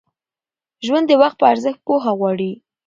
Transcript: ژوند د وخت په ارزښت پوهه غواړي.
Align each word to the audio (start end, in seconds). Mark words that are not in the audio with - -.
ژوند 0.85 1.05
د 1.07 1.11
وخت 1.21 1.37
په 1.39 1.45
ارزښت 1.53 1.79
پوهه 1.87 2.11
غواړي. 2.19 2.51